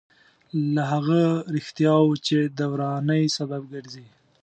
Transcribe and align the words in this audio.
له 0.73 0.83
هغه 0.91 1.21
رښتیاوو 1.55 2.21
چې 2.27 2.37
د 2.57 2.59
ورانۍ 2.71 3.23
سبب 3.37 3.61
ګرځي. 3.73 4.07